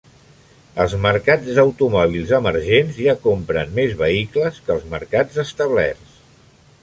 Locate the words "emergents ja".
2.37-3.15